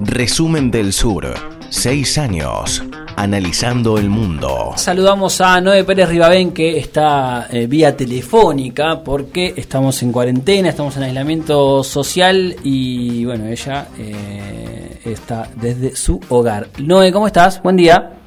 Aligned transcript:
Resumen 0.00 0.70
del 0.70 0.92
Sur. 0.92 1.34
Seis 1.70 2.18
años. 2.18 2.82
Analizando 3.16 3.96
el 3.96 4.10
mundo. 4.10 4.72
Saludamos 4.76 5.40
a 5.40 5.60
Noé 5.60 5.84
Pérez 5.84 6.08
Ribabén 6.08 6.52
que 6.52 6.78
está 6.78 7.46
eh, 7.50 7.66
vía 7.66 7.96
telefónica 7.96 9.02
porque 9.04 9.54
estamos 9.56 10.02
en 10.02 10.10
cuarentena, 10.10 10.70
estamos 10.70 10.96
en 10.96 11.04
aislamiento 11.04 11.84
social 11.84 12.56
y 12.64 13.24
bueno, 13.24 13.46
ella 13.46 13.86
eh, 13.96 15.00
está 15.04 15.48
desde 15.54 15.94
su 15.94 16.20
hogar. 16.28 16.68
Noé, 16.78 17.12
¿cómo 17.12 17.28
estás? 17.28 17.62
Buen 17.62 17.76
día. 17.76 18.23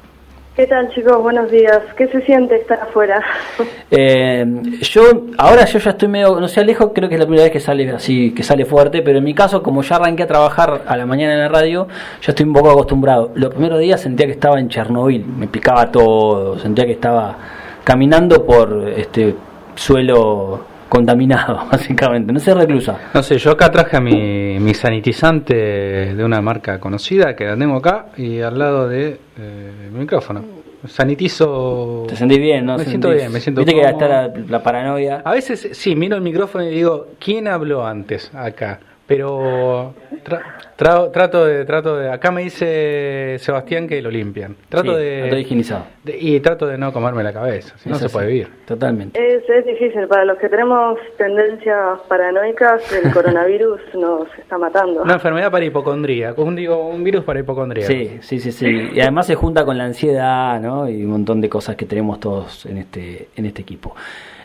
¿Qué 0.58 0.66
tal 0.66 0.90
chicos? 0.90 1.22
Buenos 1.22 1.52
días. 1.52 1.84
¿Qué 1.96 2.08
se 2.08 2.20
siente 2.22 2.56
estar 2.56 2.80
afuera? 2.80 3.24
Eh, 3.90 4.46
yo, 4.82 5.02
ahora 5.38 5.64
yo 5.64 5.80
ya 5.80 5.92
estoy 5.92 6.10
medio, 6.10 6.42
no 6.42 6.50
sé, 6.50 6.60
Alejo, 6.60 6.92
creo 6.92 7.08
que 7.08 7.16
es 7.16 7.20
la 7.20 7.26
primera 7.26 7.44
vez 7.44 7.54
que 7.54 7.62
sale 7.62 7.90
así, 7.90 8.34
que 8.34 8.44
sale 8.44 8.66
fuerte, 8.66 9.02
pero 9.02 9.20
en 9.20 9.24
mi 9.24 9.34
caso, 9.34 9.64
como 9.64 9.82
ya 9.82 9.96
arranqué 9.96 10.24
a 10.24 10.28
trabajar 10.28 10.82
a 10.86 10.98
la 10.98 11.06
mañana 11.06 11.36
en 11.36 11.40
la 11.40 11.48
radio, 11.48 11.88
yo 12.22 12.32
estoy 12.32 12.46
un 12.46 12.52
poco 12.52 12.70
acostumbrado. 12.70 13.32
Los 13.36 13.52
primeros 13.52 13.80
días 13.80 14.02
sentía 14.02 14.26
que 14.26 14.34
estaba 14.34 14.60
en 14.60 14.68
Chernobyl, 14.68 15.26
me 15.26 15.48
picaba 15.48 15.90
todo, 15.90 16.60
sentía 16.60 16.86
que 16.86 16.92
estaba 16.92 17.38
caminando 17.86 18.46
por 18.46 18.90
este 18.90 19.36
suelo 19.76 20.66
contaminado, 20.90 21.66
básicamente. 21.72 22.32
No 22.34 22.40
sé, 22.40 22.54
reclusa. 22.54 22.98
No 23.14 23.24
sé, 23.24 23.38
yo 23.38 23.52
acá 23.52 23.72
traje 23.72 24.00
mi, 24.00 24.60
mi 24.60 24.74
sanitizante 24.74 25.54
de 25.54 26.24
una 26.24 26.42
marca 26.42 26.80
conocida 26.80 27.36
que 27.36 27.46
la 27.46 27.58
tengo 27.58 27.76
acá 27.78 28.08
y 28.18 28.42
al 28.42 28.58
lado 28.58 28.88
de 28.88 29.20
eh, 29.38 29.90
mi 29.92 30.00
micrófono. 30.00 30.44
Sanitizo. 30.86 32.06
Te 32.08 32.16
sentís 32.16 32.38
bien, 32.38 32.66
¿no? 32.66 32.78
Me 32.78 32.86
siento 32.86 33.10
bien, 33.10 33.32
me 33.32 33.40
siento 33.40 33.62
Viste 33.62 33.74
que 33.74 33.88
está 33.88 34.08
la, 34.08 34.34
la 34.48 34.64
paranoia. 34.64 35.22
A 35.26 35.34
veces 35.34 35.70
sí, 35.74 35.96
miro 35.96 36.16
el 36.16 36.22
micrófono 36.22 36.64
y 36.64 36.70
digo, 36.70 37.08
¿quién 37.20 37.48
habló 37.48 37.86
antes 37.86 38.32
acá? 38.34 38.80
Pero 39.08 39.94
tra- 40.26 40.42
tra- 40.78 41.12
trato 41.12 41.46
de, 41.46 41.64
trato 41.64 41.96
de, 41.96 42.12
acá 42.12 42.30
me 42.30 42.42
dice 42.44 43.38
Sebastián 43.40 43.88
que 43.88 44.02
lo 44.02 44.12
limpian. 44.12 44.58
Trato 44.68 44.98
Sí, 44.98 45.02
de, 45.04 45.40
higienizado. 45.40 45.86
de- 46.04 46.18
y 46.20 46.40
trato 46.42 46.68
de 46.68 46.78
no 46.78 46.92
comerme 46.92 47.24
la 47.24 47.32
cabeza, 47.32 47.74
si 47.78 47.88
no 47.88 47.96
Es 47.96 48.00
se 48.02 48.08
así, 48.08 48.14
puede 48.14 48.28
vivir. 48.28 48.50
Totalmente. 48.66 49.18
Es, 49.18 49.50
es 49.50 49.66
difícil. 49.66 50.08
Para 50.10 50.26
los 50.26 50.38
que 50.38 50.50
tenemos 50.50 51.00
tendencias 51.18 52.00
paranoicas, 52.10 52.92
el 52.92 53.12
coronavirus 53.14 53.80
nos 53.94 54.28
está 54.38 54.58
matando. 54.58 55.04
Una 55.04 55.14
enfermedad 55.14 55.52
para 55.52 55.64
hipocondría, 55.64 56.34
un, 56.36 56.58
digo, 56.58 56.86
un 56.90 57.02
virus 57.04 57.24
para 57.24 57.40
hipocondría. 57.40 57.88
Sí, 57.88 58.18
sí, 58.20 58.40
sí, 58.42 58.52
sí. 58.52 58.90
Y 58.94 59.00
además 59.00 59.26
se 59.28 59.36
junta 59.36 59.64
con 59.64 59.78
la 59.78 59.86
ansiedad, 59.86 60.60
¿no? 60.60 60.90
Y 60.90 61.06
un 61.06 61.12
montón 61.12 61.40
de 61.40 61.48
cosas 61.48 61.78
que 61.78 61.86
tenemos 61.86 62.20
todos 62.20 62.66
en 62.66 62.78
este, 62.78 63.30
en 63.38 63.46
este 63.46 63.62
equipo. 63.62 63.96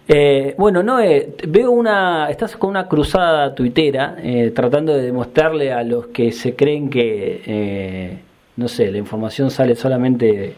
Eh, 0.08 0.54
bueno, 0.58 0.82
Noé, 0.82 1.34
veo 1.46 1.70
una, 1.70 2.28
estás 2.28 2.56
con 2.56 2.70
una 2.70 2.88
cruzada 2.88 3.54
tuitera 3.54 4.16
eh, 4.18 4.50
tratando 4.54 4.94
de 4.94 5.02
demostrarle 5.02 5.72
a 5.72 5.84
los 5.84 6.08
que 6.08 6.32
se 6.32 6.56
creen 6.56 6.90
que, 6.90 7.42
eh, 7.46 8.18
no 8.56 8.66
sé, 8.66 8.90
la 8.90 8.98
información 8.98 9.50
sale 9.50 9.76
solamente 9.76 10.56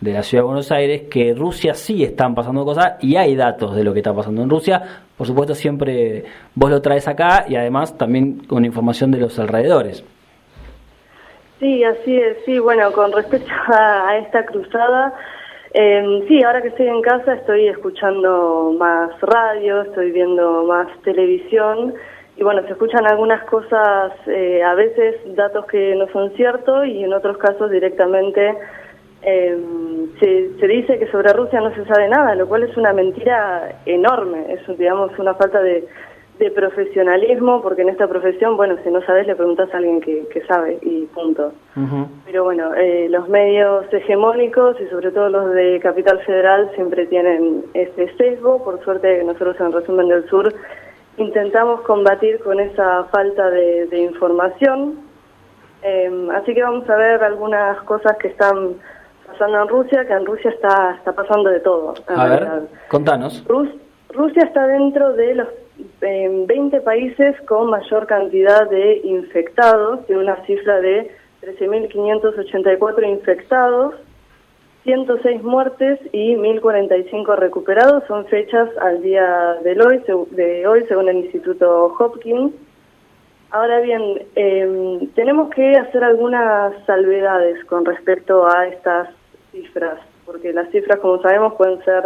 de 0.00 0.12
la 0.12 0.22
ciudad 0.22 0.42
de 0.42 0.46
Buenos 0.46 0.72
Aires, 0.72 1.02
que 1.10 1.34
Rusia 1.34 1.74
sí 1.74 2.02
están 2.02 2.34
pasando 2.34 2.64
cosas 2.64 2.94
y 3.00 3.16
hay 3.16 3.36
datos 3.36 3.76
de 3.76 3.84
lo 3.84 3.92
que 3.92 4.00
está 4.00 4.14
pasando 4.14 4.42
en 4.42 4.50
Rusia. 4.50 4.82
Por 5.16 5.26
supuesto, 5.26 5.54
siempre 5.54 6.24
vos 6.54 6.70
lo 6.70 6.82
traes 6.82 7.06
acá 7.06 7.44
y 7.48 7.54
además 7.54 7.96
también 7.96 8.44
con 8.46 8.64
información 8.64 9.10
de 9.10 9.18
los 9.18 9.38
alrededores. 9.38 10.02
Sí, 11.60 11.84
así 11.84 12.16
es. 12.16 12.38
Sí, 12.46 12.58
bueno, 12.58 12.90
con 12.92 13.12
respecto 13.12 13.52
a 13.68 14.16
esta 14.16 14.44
cruzada, 14.46 15.12
eh, 15.72 16.24
sí, 16.28 16.42
ahora 16.42 16.62
que 16.62 16.68
estoy 16.68 16.88
en 16.88 17.02
casa 17.02 17.34
estoy 17.34 17.68
escuchando 17.68 18.74
más 18.78 19.20
radio, 19.20 19.82
estoy 19.82 20.10
viendo 20.10 20.64
más 20.64 20.88
televisión. 21.02 21.94
Y 22.36 22.42
bueno, 22.42 22.62
se 22.62 22.72
escuchan 22.72 23.06
algunas 23.06 23.44
cosas, 23.44 24.12
eh, 24.26 24.62
a 24.62 24.74
veces 24.74 25.16
datos 25.36 25.66
que 25.66 25.94
no 25.94 26.08
son 26.08 26.30
ciertos 26.36 26.86
y 26.86 27.04
en 27.04 27.12
otros 27.12 27.36
casos 27.36 27.70
directamente 27.70 28.56
se, 29.22 30.58
se 30.58 30.66
dice 30.66 30.98
que 30.98 31.06
sobre 31.10 31.30
Rusia 31.34 31.60
no 31.60 31.74
se 31.74 31.84
sabe 31.84 32.08
nada, 32.08 32.34
lo 32.34 32.48
cual 32.48 32.62
es 32.62 32.74
una 32.78 32.94
mentira 32.94 33.80
enorme, 33.84 34.46
es 34.54 34.78
digamos 34.78 35.10
una 35.18 35.34
falta 35.34 35.60
de, 35.60 35.86
de 36.40 36.50
profesionalismo, 36.50 37.62
porque 37.62 37.82
en 37.82 37.90
esta 37.90 38.08
profesión, 38.08 38.56
bueno, 38.56 38.76
si 38.82 38.90
no 38.90 39.00
sabes 39.02 39.26
le 39.26 39.36
preguntas 39.36 39.72
a 39.72 39.76
alguien 39.76 40.00
que, 40.00 40.26
que 40.32 40.40
sabe 40.46 40.78
y 40.82 41.06
punto. 41.06 41.52
Pero 42.26 42.44
bueno, 42.44 42.74
eh, 42.74 43.06
los 43.08 43.28
medios 43.28 43.84
hegemónicos 43.92 44.80
y 44.80 44.86
sobre 44.88 45.12
todo 45.12 45.28
los 45.28 45.52
de 45.54 45.78
Capital 45.80 46.18
Federal 46.20 46.70
siempre 46.74 47.06
tienen 47.06 47.64
ese 47.74 48.08
sesgo, 48.16 48.64
por 48.64 48.82
suerte 48.84 49.22
nosotros 49.22 49.56
en 49.60 49.72
Resumen 49.72 50.08
del 50.08 50.28
Sur 50.28 50.52
intentamos 51.16 51.82
combatir 51.82 52.38
con 52.40 52.58
esa 52.58 53.04
falta 53.04 53.50
de, 53.50 53.86
de 53.86 53.98
información. 53.98 55.00
Eh, 55.82 56.28
así 56.34 56.54
que 56.54 56.62
vamos 56.62 56.88
a 56.88 56.96
ver 56.96 57.22
algunas 57.22 57.80
cosas 57.82 58.16
que 58.18 58.28
están 58.28 58.74
pasando 59.26 59.62
en 59.62 59.68
Rusia, 59.68 60.06
que 60.06 60.12
en 60.14 60.26
Rusia 60.26 60.50
está, 60.50 60.94
está 60.96 61.12
pasando 61.12 61.50
de 61.50 61.60
todo. 61.60 61.94
A 62.08 62.24
ver, 62.26 62.40
realidad. 62.40 62.62
contanos. 62.88 63.44
Rus- 63.46 63.74
Rusia 64.14 64.42
está 64.44 64.66
dentro 64.66 65.12
de 65.12 65.34
los 65.36 65.48
eh, 66.00 66.44
20 66.46 66.80
países 66.80 67.40
con 67.42 67.70
mayor 67.70 68.06
cantidad 68.06 68.68
de 68.68 69.00
infectados, 69.04 70.06
tiene 70.06 70.22
una 70.22 70.44
cifra 70.46 70.80
de 70.80 71.10
13.584 71.42 73.08
infectados, 73.08 73.94
106 74.84 75.42
muertes 75.42 76.00
y 76.12 76.34
1.045 76.36 77.36
recuperados, 77.36 78.04
son 78.08 78.26
fechas 78.26 78.68
al 78.80 79.02
día 79.02 79.56
de 79.62 79.80
hoy, 79.80 80.02
de 80.30 80.66
hoy 80.66 80.84
según 80.88 81.08
el 81.08 81.16
Instituto 81.18 81.94
Hopkins. 81.98 82.52
Ahora 83.50 83.80
bien, 83.80 84.22
eh, 84.36 85.08
tenemos 85.14 85.50
que 85.50 85.76
hacer 85.76 86.04
algunas 86.04 86.72
salvedades 86.86 87.64
con 87.64 87.84
respecto 87.84 88.46
a 88.46 88.68
estas 88.68 89.08
cifras, 89.52 89.98
porque 90.24 90.52
las 90.52 90.70
cifras, 90.70 91.00
como 91.00 91.20
sabemos, 91.20 91.54
pueden 91.54 91.82
ser 91.84 92.04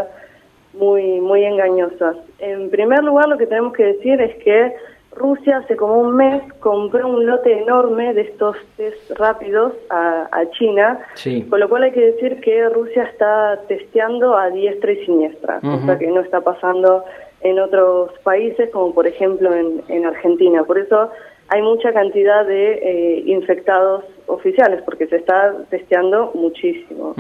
muy, 0.78 1.20
muy 1.20 1.44
engañosas. 1.44 2.16
En 2.38 2.70
primer 2.70 3.02
lugar, 3.04 3.28
lo 3.28 3.38
que 3.38 3.46
tenemos 3.46 3.72
que 3.72 3.84
decir 3.84 4.20
es 4.20 4.34
que 4.42 4.72
Rusia 5.16 5.58
hace 5.58 5.76
como 5.76 5.94
un 6.00 6.16
mes 6.16 6.42
compró 6.58 7.06
un 7.08 7.24
lote 7.26 7.56
enorme 7.62 8.12
de 8.14 8.22
estos 8.22 8.56
test 8.76 9.12
rápidos 9.16 9.72
a, 9.88 10.28
a 10.32 10.50
China, 10.50 10.98
Sí. 11.14 11.42
con 11.48 11.60
lo 11.60 11.68
cual 11.68 11.84
hay 11.84 11.92
que 11.92 12.00
decir 12.12 12.40
que 12.40 12.68
Rusia 12.68 13.04
está 13.04 13.60
testeando 13.68 14.36
a 14.36 14.50
diestra 14.50 14.90
y 14.90 15.04
siniestra, 15.06 15.60
Ujú. 15.62 15.80
cosa 15.80 15.98
que 15.98 16.08
no 16.08 16.20
está 16.20 16.40
pasando 16.40 17.04
en 17.42 17.60
otros 17.60 18.10
países, 18.24 18.70
como 18.70 18.92
por 18.92 19.06
ejemplo 19.06 19.54
en, 19.54 19.82
en 19.88 20.04
Argentina. 20.04 20.64
Por 20.64 20.78
eso 20.78 21.10
hay 21.48 21.62
mucha 21.62 21.92
cantidad 21.92 22.44
de 22.44 22.72
eh, 22.72 23.22
infectados 23.26 24.02
oficiales, 24.26 24.82
porque 24.82 25.06
se 25.06 25.16
está 25.16 25.54
testeando 25.70 26.32
muchísimo. 26.34 27.14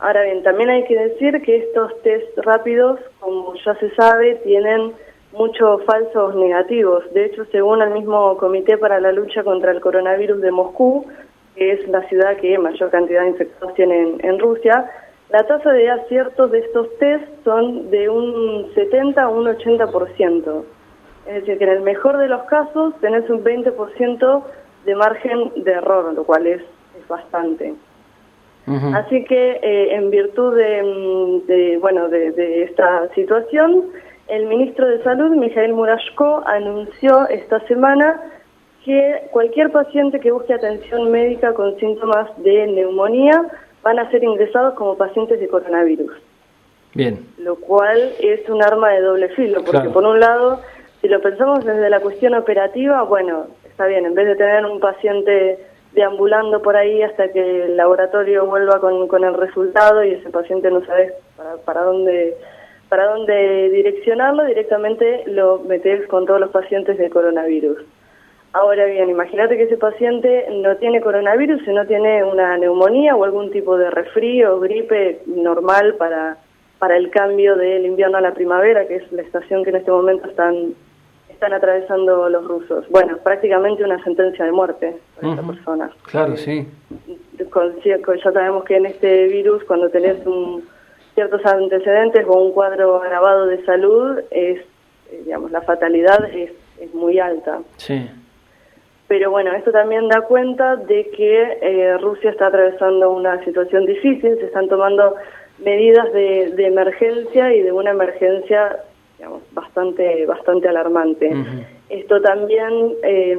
Ahora 0.00 0.22
bien, 0.22 0.42
también 0.42 0.70
hay 0.70 0.84
que 0.84 0.98
decir 0.98 1.42
que 1.42 1.58
estos 1.58 1.92
test 2.02 2.38
rápidos, 2.38 2.98
como 3.18 3.52
ya 3.62 3.74
se 3.74 3.90
sabe, 3.94 4.36
tienen 4.36 4.94
muchos 5.32 5.84
falsos 5.84 6.34
negativos. 6.36 7.04
De 7.12 7.26
hecho, 7.26 7.44
según 7.52 7.82
el 7.82 7.90
mismo 7.90 8.38
Comité 8.38 8.78
para 8.78 8.98
la 8.98 9.12
Lucha 9.12 9.44
contra 9.44 9.72
el 9.72 9.80
Coronavirus 9.82 10.40
de 10.40 10.50
Moscú, 10.52 11.04
que 11.54 11.72
es 11.72 11.86
la 11.88 12.00
ciudad 12.08 12.38
que 12.38 12.56
mayor 12.56 12.90
cantidad 12.90 13.22
de 13.22 13.28
infectados 13.28 13.74
tiene 13.74 14.16
en, 14.20 14.38
Rusia, 14.38 14.90
la 15.28 15.46
tasa 15.46 15.70
de 15.70 15.90
aciertos 15.90 16.50
de 16.50 16.60
estos 16.60 16.96
test 16.98 17.26
son 17.44 17.90
de 17.90 18.08
un 18.08 18.72
70 18.74 19.22
a 19.22 19.28
un 19.28 19.44
80%. 19.44 20.64
Es 21.26 21.34
decir, 21.34 21.58
que 21.58 21.64
en 21.64 21.70
el 21.70 21.82
mejor 21.82 22.16
de 22.16 22.28
los 22.28 22.42
casos 22.44 22.94
tenés 23.02 23.28
un 23.28 23.44
20% 23.44 24.42
de 24.86 24.94
margen 24.94 25.52
de 25.56 25.72
error, 25.72 26.14
lo 26.14 26.24
cual 26.24 26.46
es 26.46 26.62
bastante. 27.06 27.74
Así 28.94 29.24
que 29.24 29.58
eh, 29.62 29.94
en 29.94 30.10
virtud 30.10 30.56
de, 30.56 30.82
mm, 30.82 31.46
de, 31.46 31.78
bueno 31.78 32.08
de, 32.08 32.30
de 32.32 32.62
esta 32.64 33.08
situación, 33.14 33.86
el 34.28 34.46
ministro 34.46 34.86
de 34.86 35.02
Salud, 35.02 35.34
Mijail 35.36 35.72
Murashko, 35.72 36.42
anunció 36.46 37.28
esta 37.28 37.60
semana 37.66 38.20
que 38.84 39.28
cualquier 39.32 39.70
paciente 39.70 40.20
que 40.20 40.30
busque 40.30 40.54
atención 40.54 41.10
médica 41.10 41.52
con 41.52 41.76
síntomas 41.78 42.30
de 42.42 42.66
neumonía 42.68 43.42
van 43.82 43.98
a 43.98 44.10
ser 44.10 44.22
ingresados 44.22 44.74
como 44.74 44.96
pacientes 44.96 45.40
de 45.40 45.48
coronavirus, 45.48 46.12
Bien. 46.94 47.26
lo 47.38 47.56
cual 47.56 47.98
es 48.20 48.48
un 48.48 48.62
arma 48.62 48.90
de 48.90 49.00
doble 49.00 49.28
filo, 49.30 49.56
porque 49.64 49.72
Claro. 49.72 49.92
por 49.92 50.04
un 50.04 50.20
lado, 50.20 50.60
si 51.00 51.08
lo 51.08 51.20
pensamos 51.20 51.64
desde 51.64 51.90
la 51.90 52.00
cuestión 52.00 52.34
operativa, 52.34 53.02
bueno, 53.02 53.46
está 53.64 53.86
bien, 53.86 54.06
en 54.06 54.14
vez 54.14 54.26
de 54.26 54.36
tener 54.36 54.64
un 54.64 54.80
paciente 54.80 55.58
deambulando 55.92 56.62
por 56.62 56.76
ahí 56.76 57.02
hasta 57.02 57.32
que 57.32 57.64
el 57.64 57.76
laboratorio 57.76 58.46
vuelva 58.46 58.80
con, 58.80 59.08
con 59.08 59.24
el 59.24 59.34
resultado 59.34 60.04
y 60.04 60.12
ese 60.12 60.30
paciente 60.30 60.70
no 60.70 60.84
sabe 60.84 61.14
para, 61.36 61.56
para 61.56 61.82
dónde 61.82 62.36
para 62.90 63.06
dónde 63.06 63.70
direccionarlo, 63.70 64.44
directamente 64.46 65.22
lo 65.26 65.60
metes 65.60 66.08
con 66.08 66.26
todos 66.26 66.40
los 66.40 66.50
pacientes 66.50 66.98
de 66.98 67.08
coronavirus. 67.08 67.78
Ahora 68.52 68.84
bien, 68.86 69.08
imagínate 69.08 69.56
que 69.56 69.62
ese 69.62 69.76
paciente 69.76 70.46
no 70.50 70.76
tiene 70.76 71.00
coronavirus, 71.00 71.62
sino 71.64 71.86
tiene 71.86 72.24
una 72.24 72.58
neumonía 72.58 73.14
o 73.14 73.22
algún 73.22 73.52
tipo 73.52 73.78
de 73.78 73.90
resfrío 73.90 74.58
gripe 74.58 75.20
normal 75.26 75.94
para, 75.94 76.38
para 76.80 76.96
el 76.96 77.10
cambio 77.10 77.54
del 77.54 77.86
invierno 77.86 78.18
a 78.18 78.22
la 78.22 78.34
primavera, 78.34 78.88
que 78.88 78.96
es 78.96 79.12
la 79.12 79.22
estación 79.22 79.62
que 79.62 79.70
en 79.70 79.76
este 79.76 79.92
momento 79.92 80.28
están, 80.28 80.74
están 81.40 81.54
atravesando 81.54 82.28
los 82.28 82.46
rusos. 82.46 82.84
Bueno, 82.90 83.16
prácticamente 83.24 83.82
una 83.82 84.02
sentencia 84.04 84.44
de 84.44 84.52
muerte 84.52 84.98
para 85.18 85.32
esta 85.32 85.46
persona. 85.46 85.90
Claro, 86.10 86.36
sí. 86.36 86.68
Con- 87.48 87.80
ya 87.80 87.98
sabemos 88.32 88.64
que 88.64 88.76
en 88.76 88.84
este 88.84 89.26
virus, 89.28 89.64
cuando 89.64 89.88
tenés 89.88 90.24
un, 90.26 90.68
ciertos 91.14 91.40
antecedentes 91.46 92.26
o 92.28 92.38
un 92.44 92.52
cuadro 92.52 92.96
agravado 93.02 93.46
de 93.46 93.64
salud, 93.64 94.18
es, 94.30 94.60
eh, 95.10 95.22
digamos, 95.24 95.50
la 95.50 95.62
fatalidad 95.62 96.22
es, 96.26 96.52
es 96.78 96.92
muy 96.94 97.18
alta. 97.18 97.60
Sí. 97.78 98.06
Pero 99.08 99.30
bueno, 99.30 99.50
esto 99.54 99.72
también 99.72 100.08
da 100.08 100.20
cuenta 100.20 100.76
de 100.76 101.08
que 101.16 101.58
eh, 101.62 101.96
Rusia 102.02 102.32
está 102.32 102.48
atravesando 102.48 103.10
una 103.12 103.42
situación 103.46 103.86
difícil, 103.86 104.36
se 104.38 104.44
están 104.44 104.68
tomando 104.68 105.14
medidas 105.58 106.12
de, 106.12 106.52
de 106.54 106.66
emergencia 106.66 107.54
y 107.54 107.62
de 107.62 107.72
una 107.72 107.90
emergencia 107.92 108.76
digamos, 109.20 109.42
bastante, 109.52 110.24
bastante 110.24 110.66
alarmante. 110.66 111.30
Esto 111.90 112.22
también 112.22 112.94
eh, 113.02 113.38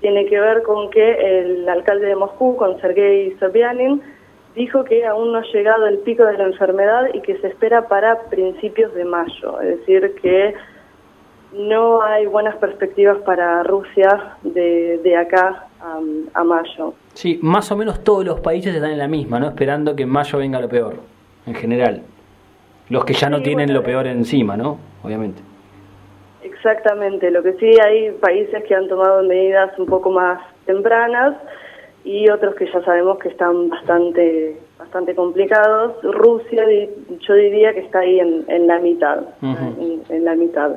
tiene 0.00 0.26
que 0.26 0.38
ver 0.38 0.62
con 0.62 0.90
que 0.90 1.40
el 1.40 1.68
alcalde 1.68 2.06
de 2.06 2.14
Moscú, 2.14 2.54
con 2.56 2.80
Sergei 2.80 3.36
Sobyanin, 3.40 4.00
dijo 4.54 4.84
que 4.84 5.04
aún 5.04 5.32
no 5.32 5.38
ha 5.38 5.44
llegado 5.52 5.88
el 5.88 5.98
pico 5.98 6.24
de 6.24 6.38
la 6.38 6.44
enfermedad 6.44 7.08
y 7.12 7.20
que 7.20 7.36
se 7.38 7.48
espera 7.48 7.88
para 7.88 8.20
principios 8.30 8.94
de 8.94 9.04
mayo. 9.04 9.60
Es 9.60 9.80
decir, 9.80 10.14
que 10.22 10.54
no 11.52 12.00
hay 12.02 12.26
buenas 12.26 12.54
perspectivas 12.56 13.18
para 13.22 13.64
Rusia 13.64 14.36
de, 14.44 15.00
de 15.02 15.16
acá 15.16 15.66
a, 15.80 15.98
a 16.32 16.44
mayo. 16.44 16.94
Sí, 17.14 17.40
más 17.42 17.72
o 17.72 17.76
menos 17.76 18.04
todos 18.04 18.24
los 18.24 18.38
países 18.38 18.72
están 18.72 18.92
en 18.92 18.98
la 18.98 19.08
misma, 19.08 19.40
¿no? 19.40 19.48
Esperando 19.48 19.96
que 19.96 20.04
en 20.04 20.10
mayo 20.10 20.38
venga 20.38 20.60
lo 20.60 20.68
peor, 20.68 20.94
en 21.44 21.54
general. 21.54 22.02
Los 22.88 23.04
que 23.04 23.14
ya 23.14 23.28
no 23.28 23.38
Sí, 23.38 23.44
tienen 23.44 23.66
bueno, 23.66 23.80
lo 23.80 23.84
peor 23.84 24.06
encima, 24.06 24.56
¿no? 24.56 24.78
Obviamente. 25.02 25.42
Exactamente, 26.42 27.30
lo 27.30 27.42
que 27.42 27.54
sí 27.54 27.70
hay 27.80 28.12
países 28.12 28.62
que 28.64 28.74
han 28.74 28.88
tomado 28.88 29.22
medidas 29.22 29.76
un 29.78 29.86
poco 29.86 30.10
más 30.10 30.40
tempranas 30.64 31.34
y 32.04 32.28
otros 32.30 32.54
que 32.54 32.70
ya 32.70 32.80
sabemos 32.82 33.18
que 33.18 33.28
están 33.28 33.68
bastante 33.68 34.56
bastante 34.78 35.14
complicados. 35.14 35.94
Rusia, 36.02 36.64
yo 37.20 37.34
diría 37.34 37.72
que 37.72 37.80
está 37.80 38.00
ahí 38.00 38.20
en, 38.20 38.44
en 38.48 38.66
la 38.66 38.78
mitad, 38.78 39.20
en, 39.42 40.02
en 40.08 40.24
la 40.24 40.34
mitad. 40.34 40.72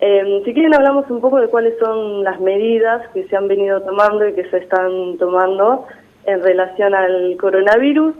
Eh, 0.00 0.42
si 0.44 0.52
quieren 0.52 0.74
hablamos 0.74 1.08
un 1.10 1.20
poco 1.20 1.40
de 1.40 1.48
cuáles 1.48 1.78
son 1.78 2.22
las 2.24 2.38
medidas 2.40 3.08
que 3.14 3.24
se 3.24 3.36
han 3.36 3.48
venido 3.48 3.80
tomando 3.82 4.28
y 4.28 4.34
que 4.34 4.48
se 4.50 4.58
están 4.58 5.16
tomando 5.18 5.86
en 6.26 6.42
relación 6.42 6.94
al 6.94 7.36
coronavirus. 7.40 8.14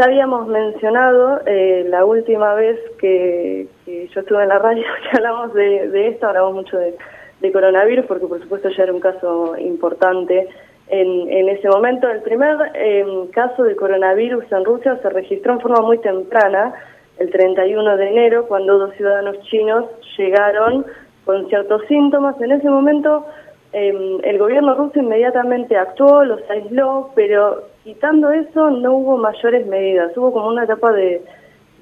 Ya 0.00 0.06
habíamos 0.06 0.48
mencionado 0.48 1.42
eh, 1.44 1.84
la 1.86 2.06
última 2.06 2.54
vez 2.54 2.80
que, 2.98 3.66
yo 3.86 4.20
estuve 4.20 4.42
en 4.42 4.48
la 4.48 4.58
radio 4.58 4.82
que 5.02 5.18
hablamos 5.18 5.52
de, 5.52 6.08
esto, 6.08 6.26
hablamos 6.26 6.54
mucho 6.54 6.78
de, 6.78 7.52
coronavirus 7.52 8.06
porque 8.06 8.26
por 8.26 8.40
supuesto 8.40 8.70
ya 8.70 8.84
era 8.84 8.94
un 8.94 9.00
caso 9.00 9.58
importante 9.58 10.48
en, 10.88 11.30
en 11.30 11.50
ese 11.50 11.68
momento. 11.68 12.08
El 12.08 12.22
primer 12.22 12.56
eh, 12.72 13.04
caso 13.34 13.62
de 13.62 13.76
coronavirus 13.76 14.50
en 14.50 14.64
Rusia 14.64 14.98
se 15.02 15.10
registró 15.10 15.52
en 15.52 15.60
forma 15.60 15.82
muy 15.82 15.98
temprana, 15.98 16.72
el 17.18 17.30
31 17.30 17.98
de 17.98 18.08
enero, 18.08 18.46
cuando 18.48 18.78
dos 18.78 18.94
ciudadanos 18.94 19.38
chinos 19.50 19.84
llegaron 20.16 20.86
con 21.26 21.46
ciertos 21.48 21.82
síntomas. 21.88 22.40
En 22.40 22.52
ese 22.52 22.70
momento 22.70 23.26
eh, 23.72 24.18
el 24.24 24.38
gobierno 24.38 24.74
ruso 24.74 24.98
inmediatamente 24.98 25.76
actuó, 25.76 26.24
los 26.24 26.40
aisló, 26.50 27.10
pero 27.14 27.64
quitando 27.84 28.30
eso 28.30 28.70
no 28.70 28.94
hubo 28.94 29.16
mayores 29.16 29.66
medidas. 29.66 30.16
Hubo 30.16 30.32
como 30.32 30.48
una 30.48 30.64
etapa 30.64 30.92
de, 30.92 31.22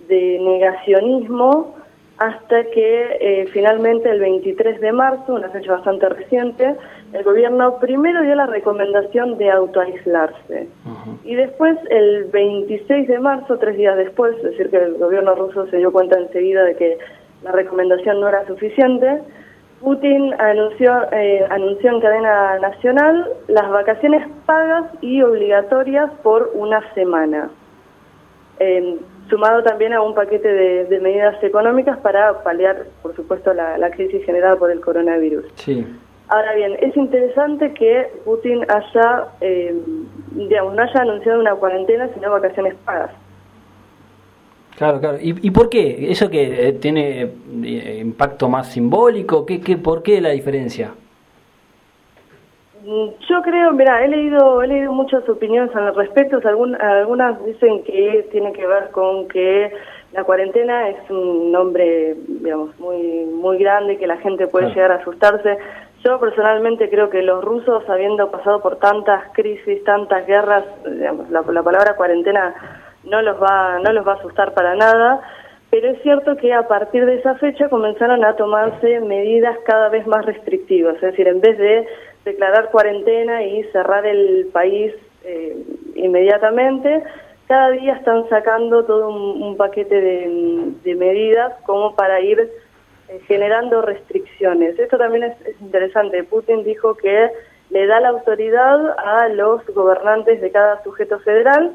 de 0.08 0.38
negacionismo 0.40 1.75
hasta 2.19 2.64
que 2.64 3.17
eh, 3.20 3.46
finalmente 3.52 4.11
el 4.11 4.19
23 4.19 4.81
de 4.81 4.93
marzo, 4.93 5.35
una 5.35 5.50
fecha 5.50 5.73
bastante 5.73 6.08
reciente, 6.08 6.75
el 7.12 7.23
gobierno 7.23 7.79
primero 7.79 8.23
dio 8.23 8.34
la 8.34 8.46
recomendación 8.46 9.38
de 9.38 9.50
autoaislarse. 9.50 10.69
Y 11.25 11.34
después, 11.37 11.79
el 11.91 12.25
26 12.25 13.06
de 13.06 13.20
marzo, 13.20 13.56
tres 13.58 13.76
días 13.76 13.96
después, 13.96 14.37
es 14.38 14.43
decir, 14.43 14.69
que 14.69 14.79
el 14.79 14.94
gobierno 14.94 15.37
ruso 15.37 15.69
se 15.69 15.76
dio 15.76 15.93
cuenta 15.93 16.19
enseguida 16.19 16.64
de 16.64 16.75
que 16.75 16.99
la 17.44 17.52
recomendación 17.52 18.20
no 18.20 18.29
era 18.29 18.44
suficiente, 18.46 19.23
Putin 19.80 20.34
anunció, 20.40 20.90
eh, 21.12 21.46
anunció 21.50 21.90
en 21.90 22.00
cadena 22.00 22.58
nacional 22.58 23.28
las 23.46 23.70
vacaciones 23.70 24.26
pagas 24.44 24.86
y 25.00 25.22
obligatorias 25.22 26.10
por 26.22 26.50
una 26.54 26.80
semana, 26.94 27.50
Eh, 28.60 28.98
sumado 29.30 29.62
también 29.62 29.92
a 29.92 30.02
un 30.02 30.14
paquete 30.14 30.48
de, 30.48 30.84
de 30.86 30.98
medidas 30.98 31.40
económicas 31.44 31.96
para 31.98 32.42
paliar, 32.42 32.86
por 33.02 33.14
supuesto, 33.14 33.54
la, 33.54 33.78
la 33.78 33.90
crisis 33.90 34.25
generada 34.25 34.56
por 34.56 34.70
el 34.72 34.80
coronavirus. 34.80 35.44
Sí. 35.54 35.86
Ahora 36.28 36.54
bien, 36.54 36.76
es 36.81 36.96
interesante 36.96 37.72
que 37.72 38.10
Putin 38.24 38.66
haya, 38.69 39.26
eh, 39.40 39.76
digamos, 40.32 40.74
no 40.74 40.82
haya 40.82 41.02
anunciado 41.02 41.38
una 41.38 41.54
cuarentena, 41.54 42.08
sino 42.14 42.32
vacaciones 42.32 42.74
pagas. 42.84 43.12
Claro, 44.78 45.00
claro. 45.00 45.19
¿Y, 45.20 45.34
y 45.46 45.50
por 45.50 45.69
qué? 45.69 46.10
¿Eso 46.10 46.30
que 46.30 46.69
eh, 46.69 46.72
tiene 46.75 47.22
eh, 47.64 47.98
impacto 48.00 48.48
más 48.48 48.69
simbólico? 48.69 49.44
¿Qué, 49.44 49.60
qué, 49.60 49.76
¿Por 49.76 50.02
qué 50.04 50.20
la 50.20 50.30
diferencia? 50.30 50.92
Mm, 52.84 53.08
Yo 53.28 53.42
creo, 53.42 53.72
mira, 53.72 54.04
he 54.04 54.08
leído, 54.08 54.62
he 54.62 54.69
leído 54.69 54.92
muchas 54.92 55.28
opiniones 55.28 55.75
al 55.75 55.94
respecto. 55.96 56.40
Algun- 56.40 56.80
algunas 56.80 57.44
dicen 57.44 57.82
que 57.82 58.28
tiene 58.30 58.52
que 58.52 58.66
ver 58.66 58.90
con 58.92 59.26
que 59.28 59.72
la 60.12 60.22
cuarentena 60.25 60.88
es 60.88 61.10
un 61.10 61.50
nombre, 61.50 62.14
digamos, 62.28 62.78
muy, 62.78 63.24
muy 63.26 63.58
grande, 63.58 63.98
que 63.98 64.06
la 64.06 64.16
gente 64.19 64.46
puede 64.46 64.66
Claro. 64.66 64.74
llegar 64.76 64.92
a 64.92 65.02
asustarse. 65.02 65.58
Yo 66.04 66.20
personalmente 66.20 66.88
creo 66.88 67.10
que 67.10 67.22
los 67.22 67.44
rusos, 67.44 67.82
habiendo 67.90 68.31
pasado 68.31 68.60
por 68.62 68.76
tantas 68.76 69.24
crisis, 69.32 69.82
tantas 69.82 70.24
guerras, 70.26 70.64
digamos, 70.88 71.28
la, 71.31 71.42
la 71.42 71.62
palabra 71.64 71.96
cuarentena 71.96 72.54
no 73.08 73.22
los 73.22 73.40
va, 73.40 73.78
no 73.78 73.93
los 73.93 74.06
va 74.06 74.12
a 74.12 74.16
asustar 74.16 74.55
para 74.55 74.75
nada. 74.75 75.20
Pero 75.70 75.90
es 75.90 76.00
cierto 76.02 76.37
que 76.37 76.55
a 76.55 76.66
partir 76.66 77.05
de 77.05 77.16
esa 77.16 77.34
fecha 77.34 77.69
comenzaron 77.69 78.25
a 78.25 78.37
tomarse 78.37 79.00
medidas 79.00 79.56
cada 79.66 79.90
vez 79.90 80.06
más 80.06 80.25
restrictivas. 80.25 80.94
Es 80.96 81.02
decir, 81.02 81.28
en 81.28 81.40
vez 81.40 81.58
de 81.58 81.87
declarar 82.25 82.70
cuarentena 82.70 83.43
y 83.43 83.64
cerrar 83.64 84.06
el 84.06 84.49
país 84.52 84.94
eh, 85.25 85.56
inmediatamente, 85.94 87.02
cada 87.49 87.70
día 87.70 87.94
están 87.94 88.28
sacando 88.28 88.84
todo 88.84 89.08
un, 89.08 89.56
paquete 89.56 90.00
de, 90.00 90.94
medidas 90.94 91.55
como 91.64 91.94
para 91.94 92.20
ir 92.20 92.40
eh, 93.08 93.20
generando 93.26 93.82
restricciones. 93.82 94.78
Esto 94.78 94.96
también 94.99 95.25
es 95.25 95.60
interesante. 95.60 96.25
Putin 96.25 96.64
dijo 96.64 96.94
que 96.94 97.31
le 97.70 97.87
da 97.87 98.00
la 98.00 98.08
autoridad 98.08 98.99
a 98.99 99.28
los 99.28 99.66
gobernantes 99.66 100.40
de 100.40 100.50
cada 100.50 100.82
sujeto 100.82 101.19
federal 101.20 101.74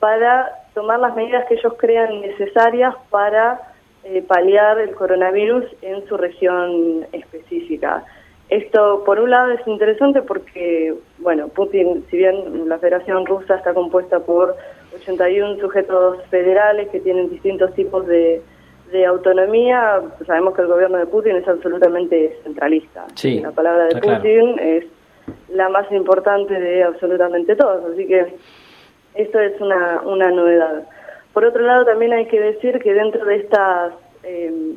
para 0.00 0.52
tomar 0.76 1.00
las 1.00 1.16
medidas 1.16 1.46
que 1.48 1.54
ellos 1.54 1.72
crean 1.78 2.20
necesarias 2.20 2.94
para 3.08 3.72
eh, 4.04 4.22
paliar 4.28 4.78
el 4.78 4.94
coronavirus 4.94 5.64
en 5.80 6.06
su 6.06 6.18
región 6.18 7.06
específica. 7.12 8.04
Esto, 8.50 9.02
por 9.06 9.18
un 9.18 9.30
lado, 9.30 9.52
es 9.52 9.66
interesante 9.66 10.20
porque, 10.20 10.94
bueno, 11.18 11.48
Putin, 11.48 12.04
si 12.10 12.18
bien 12.18 12.68
la 12.68 12.78
Federación 12.78 13.24
Rusa 13.24 13.56
está 13.56 13.72
compuesta 13.72 14.20
por 14.20 14.54
81 14.94 15.60
sujetos 15.60 16.18
federales 16.28 16.90
que 16.90 17.00
tienen 17.00 17.30
distintos 17.30 17.74
tipos 17.74 18.06
de, 18.06 18.42
de 18.92 19.06
autonomía, 19.06 20.02
sabemos 20.26 20.54
que 20.54 20.60
el 20.60 20.68
gobierno 20.68 20.98
de 20.98 21.06
Putin 21.06 21.36
es 21.36 21.48
absolutamente 21.48 22.38
centralista. 22.44 23.06
Sí, 23.14 23.40
la 23.40 23.50
palabra 23.50 23.86
de 23.86 23.98
claro. 23.98 24.18
Putin 24.18 24.58
es 24.58 24.84
la 25.48 25.70
más 25.70 25.90
importante 25.90 26.52
de 26.52 26.84
absolutamente 26.84 27.56
todos, 27.56 27.82
así 27.92 28.06
que 28.06 28.36
esto 29.16 29.40
es 29.40 29.60
una, 29.60 30.00
una 30.04 30.30
novedad. 30.30 30.84
Por 31.32 31.44
otro 31.44 31.62
lado, 31.62 31.84
también 31.84 32.12
hay 32.12 32.26
que 32.26 32.40
decir 32.40 32.78
que 32.80 32.94
dentro 32.94 33.24
de 33.24 33.36
estas 33.36 33.92
eh, 34.22 34.74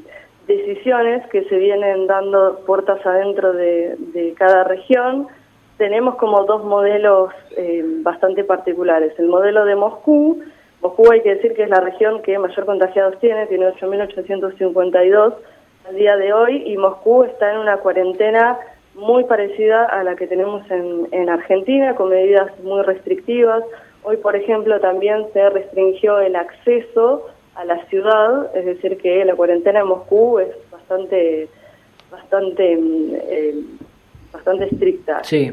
decisiones 0.48 1.26
que 1.28 1.44
se 1.46 1.58
vienen 1.58 2.08
dando 2.08 2.62
puertas 2.66 3.06
adentro 3.06 3.54
de, 3.54 3.96
de 4.14 4.34
cada 4.34 4.64
región, 4.64 5.28
tenemos 5.78 6.16
como 6.16 6.44
dos 6.44 6.64
modelos 6.66 7.32
eh, 7.56 7.84
bastante 8.02 8.44
particulares. 8.44 9.14
El 9.18 9.28
modelo 9.28 9.64
de 9.64 9.76
Moscú, 9.76 10.42
Moscú 10.82 11.12
hay 11.12 11.22
que 11.22 11.36
decir 11.36 11.54
que 11.54 11.64
es 11.64 11.70
la 11.70 11.80
región 11.80 12.22
que 12.22 12.38
mayor 12.38 12.66
contagiados 12.66 13.18
tiene, 13.20 13.48
tiene 13.48 13.68
8.852 13.70 15.34
al 15.88 15.96
día 15.96 16.18
de 16.18 16.34
hoy, 16.34 16.64
y 16.66 16.78
Moscú 16.78 17.24
está 17.24 17.54
en 17.54 17.60
una 17.60 17.78
cuarentena 17.78 18.60
muy 18.96 19.24
parecida 19.24 19.86
a 19.86 20.04
la 20.04 20.16
que 20.16 20.28
tenemos 20.28 20.70
en, 20.70 21.08
en 21.12 21.30
Argentina, 21.30 21.96
con 21.96 22.10
medidas 22.10 22.52
muy 22.64 22.82
restrictivas. 22.84 23.64
Hoy, 24.04 24.18
por 24.18 24.36
ejemplo, 24.36 24.80
también 24.80 25.26
se 25.34 25.50
restringió 25.50 26.20
el 26.20 26.36
acceso 26.36 27.28
a 27.56 27.66
la 27.66 27.86
ciudad, 27.88 28.56
es 28.56 28.66
decir, 28.66 28.98
que 28.98 29.26
la 29.26 29.36
cuarentena 29.36 29.82
en 29.82 29.88
Moscú 29.88 30.40
es 30.40 30.50
bastante, 30.72 31.50
bastante, 32.10 32.78
mm, 32.78 33.16
eh, 33.16 33.56
bastante 34.32 34.66
estricta. 34.66 35.24
Sí. 35.24 35.52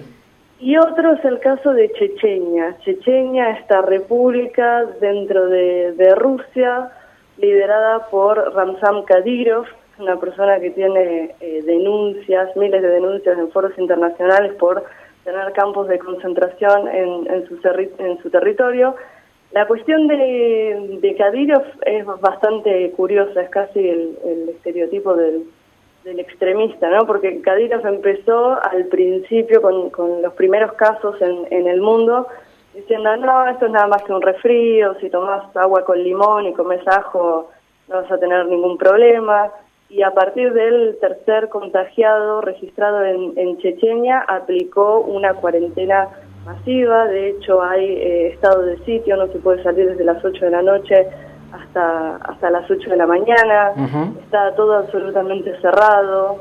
Y 0.58 0.76
otro 0.78 1.12
es 1.14 1.24
el 1.24 1.38
caso 1.40 1.72
de 1.72 1.92
Chechenia. 1.92 2.76
Chechenia, 2.84 3.50
esta 3.50 3.82
república 3.82 4.84
dentro 5.00 5.48
de, 5.48 5.92
de 5.92 6.14
Rusia, 6.14 6.90
liderada 7.38 8.06
por 8.08 8.54
Ramzan 8.54 9.02
Kadyrov. 9.02 9.66
una 9.98 10.20
persona 10.20 10.60
que 10.60 10.70
tiene 10.70 11.34
eh, 11.40 11.62
denuncias, 11.64 12.54
miles 12.54 12.82
de 12.82 12.88
denuncias 12.88 13.38
en 13.38 13.50
foros 13.50 13.72
internacionales 13.78 14.52
por 14.54 14.84
tener 15.26 15.52
campos 15.52 15.88
de 15.88 15.98
concentración 15.98 16.88
en, 16.88 17.46
su, 18.22 18.30
territorio. 18.30 18.94
La 19.50 19.66
cuestión 19.66 20.06
de, 20.06 20.98
de 21.02 21.58
es 21.84 22.06
bastante 22.20 22.90
curiosa, 22.92 23.42
es 23.42 23.50
casi 23.50 23.88
el, 23.88 24.48
estereotipo 24.48 25.14
del, 25.14 25.44
extremista, 26.18 26.88
¿no? 26.88 27.04
Porque 27.04 27.42
Kadyrov 27.42 27.84
empezó 27.84 28.62
al 28.62 28.84
principio 28.84 29.60
con, 29.60 30.22
los 30.22 30.32
primeros 30.34 30.72
casos 30.74 31.16
en, 31.20 31.66
el 31.66 31.80
mundo 31.80 32.28
diciendo, 32.72 33.16
no, 33.16 33.48
esto 33.48 33.66
es 33.66 33.72
nada 33.72 33.88
más 33.88 34.04
que 34.04 34.12
un 34.12 34.22
resfrío, 34.22 34.94
si 35.00 35.10
tomas 35.10 35.44
agua 35.56 35.84
con 35.84 36.00
limón 36.00 36.46
y 36.46 36.52
comes 36.52 36.86
ajo 36.86 37.50
no 37.88 38.02
vas 38.02 38.10
a 38.10 38.18
tener 38.18 38.46
ningún 38.46 38.78
problema. 38.78 39.50
Y 39.88 40.02
a 40.02 40.10
partir 40.10 40.52
del 40.52 40.98
tercer 41.00 41.48
contagiado 41.48 42.40
registrado 42.40 43.04
en, 43.04 43.32
en 43.36 43.56
Chechenia, 43.58 44.20
aplicó 44.26 45.00
una 45.00 45.34
cuarentena 45.34 46.08
masiva. 46.44 47.06
De 47.06 47.30
hecho, 47.30 47.62
hay 47.62 47.84
eh, 47.84 48.26
estado 48.28 48.62
de 48.62 48.78
sitio, 48.84 49.16
no 49.16 49.26
se 49.28 49.38
puede 49.38 49.62
salir 49.62 49.88
desde 49.88 50.04
las 50.04 50.24
8 50.24 50.44
de 50.44 50.50
la 50.50 50.62
noche 50.62 51.06
hasta, 51.52 52.16
hasta 52.16 52.50
las 52.50 52.70
8 52.70 52.90
de 52.90 52.96
la 52.96 53.06
mañana. 53.06 53.72
Está 54.24 54.54
todo 54.54 54.76
absolutamente 54.76 55.60
cerrado. 55.60 56.38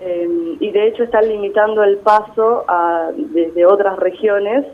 Eh, 0.00 0.56
y 0.60 0.70
de 0.70 0.86
hecho 0.86 1.02
están 1.02 1.28
limitando 1.28 1.82
el 1.82 1.96
paso 1.98 2.64
a, 2.68 3.10
desde 3.12 3.66
otras 3.66 3.98
regiones 3.98 4.64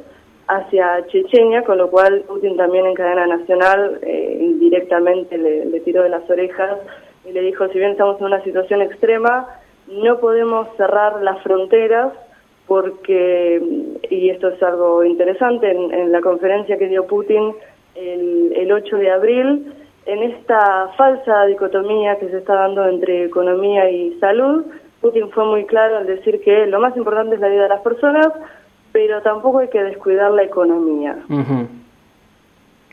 hacia 0.49 1.07
Chechenia, 1.07 1.63
con 1.63 1.79
lo 1.79 1.91
cual 1.91 2.25
Putin 2.29 2.59
también 2.59 2.85
en 2.85 2.95
cadena 2.95 3.27
nacional 3.27 3.99
eh, 4.03 4.39
indirectamente 4.43 5.39
le, 5.39 5.65
le, 5.65 5.81
tiró 5.81 6.03
de 6.03 6.11
las 6.11 6.29
orejas 6.29 6.79
y 7.27 7.33
le 7.33 7.43
dijo, 7.43 7.67
si 7.69 7.79
bien 7.79 7.93
estamos 7.93 8.19
en 8.21 8.27
una 8.27 8.43
situación 8.43 8.83
extrema, 8.83 9.49
no 9.89 10.19
podemos 10.19 10.69
cerrar 10.77 11.23
las 11.23 11.43
fronteras 11.43 12.13
porque, 12.67 13.61
y 14.11 14.31
esto 14.31 14.49
es 14.49 14.63
algo 14.63 15.05
interesante, 15.05 15.71
en, 15.71 15.93
en 15.93 16.13
la 16.13 16.21
conferencia 16.21 16.79
que 16.79 16.89
dio 16.89 17.07
Putin 17.07 17.55
el, 17.95 18.53
el 18.57 18.73
8 18.73 18.97
de 18.97 19.11
abril, 19.11 19.73
en 20.07 20.23
esta 20.23 20.89
falsa 20.97 21.47
dicotomía 21.47 22.19
que 22.19 22.29
se 22.29 22.39
está 22.39 22.55
dando 22.55 22.87
entre 22.87 23.25
economía 23.25 23.91
y 23.91 24.19
salud, 24.19 24.65
Putin 25.01 25.31
fue 25.31 25.45
muy 25.45 25.65
claro 25.67 25.99
al 25.99 26.07
decir 26.07 26.41
que 26.43 26.67
lo 26.67 26.81
más 26.81 26.97
importante 26.97 27.35
es 27.35 27.41
la 27.41 27.49
vida 27.49 27.65
de 27.65 27.69
las 27.69 27.83
personas, 27.83 28.29
pero 28.93 29.21
tampoco 29.23 29.59
hay 29.59 29.69
que 29.69 29.83
descuidar 29.83 30.31
la 30.33 30.45
economía. 30.45 31.19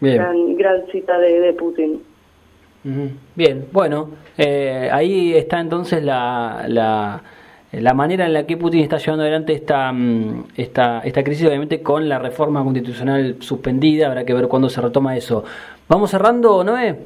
Bien. 0.01 0.57
Gran, 0.57 0.88
cita 0.91 1.17
de, 1.19 1.53
Putin. 1.53 2.01
Bien, 3.35 3.67
bueno, 3.71 4.09
eh, 4.38 4.89
ahí 4.91 5.33
está 5.35 5.59
entonces 5.59 6.03
la, 6.03 6.65
la, 6.67 7.21
la, 7.73 7.93
manera 7.93 8.25
en 8.25 8.33
la 8.33 8.47
que 8.47 8.57
Putin 8.57 8.81
está 8.81 8.97
llevando 8.97 9.21
adelante 9.21 9.53
esta, 9.53 9.91
mm, 9.91 10.45
esta, 10.57 11.01
esta 11.01 11.23
crisis, 11.23 11.47
obviamente 11.47 11.83
con 11.83 12.09
la 12.09 12.17
reforma 12.17 12.63
constitucional 12.63 13.35
suspendida, 13.39 14.07
habrá 14.07 14.25
que 14.25 14.33
ver 14.33 14.47
cuándo 14.47 14.67
se 14.67 14.81
retoma 14.81 15.15
eso. 15.15 15.43
¿Vamos 15.88 16.09
cerrando, 16.09 16.63
Noé? 16.63 16.97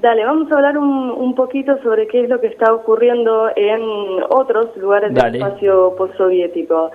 Dale, 0.00 0.24
vamos 0.24 0.50
a 0.50 0.54
hablar 0.54 0.78
un, 0.78 1.10
un 1.10 1.34
poquito 1.34 1.76
sobre 1.82 2.06
qué 2.06 2.24
es 2.24 2.30
lo 2.30 2.40
que 2.40 2.46
está 2.46 2.72
ocurriendo 2.72 3.50
en 3.54 3.82
otros 4.30 4.74
lugares 4.78 5.12
del 5.12 5.34
espacio 5.34 5.94
postsoviético. 5.96 6.90